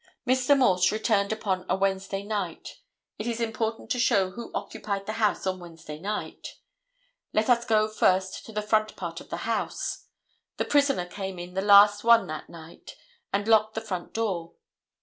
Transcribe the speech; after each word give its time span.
Mr. 0.27 0.57
Morse 0.57 0.91
returned 0.91 1.31
upon 1.31 1.63
a 1.69 1.75
Wednesday 1.75 2.23
night. 2.23 2.79
It 3.19 3.27
is 3.27 3.39
important 3.39 3.91
to 3.91 3.99
show 3.99 4.31
who 4.31 4.49
occupied 4.55 5.05
the 5.05 5.13
house 5.21 5.45
on 5.45 5.59
Wednesday 5.59 5.99
night. 5.99 6.55
Let 7.33 7.51
us 7.51 7.65
go 7.65 7.87
first 7.87 8.43
to 8.47 8.51
the 8.51 8.63
front 8.63 8.95
part 8.95 9.21
of 9.21 9.29
the 9.29 9.45
house. 9.45 10.05
The 10.57 10.65
prisoner 10.65 11.05
came 11.05 11.37
in 11.37 11.53
the 11.53 11.61
last 11.61 12.03
one 12.03 12.25
that 12.25 12.49
night 12.49 12.95
and 13.31 13.47
locked 13.47 13.75
the 13.75 13.81
front 13.81 14.11
door. 14.11 14.53